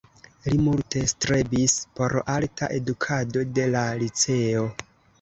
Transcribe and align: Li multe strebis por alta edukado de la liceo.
Li 0.45 0.55
multe 0.67 1.03
strebis 1.11 1.77
por 2.01 2.17
alta 2.39 2.73
edukado 2.81 3.47
de 3.61 3.71
la 3.79 3.89
liceo. 4.05 4.69